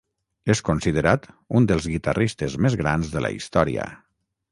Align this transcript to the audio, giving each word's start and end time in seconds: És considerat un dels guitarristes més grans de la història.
És 0.51 0.61
considerat 0.69 1.27
un 1.59 1.67
dels 1.71 1.87
guitarristes 1.91 2.57
més 2.67 2.79
grans 2.81 3.13
de 3.17 3.23
la 3.27 3.31
història. 3.37 3.87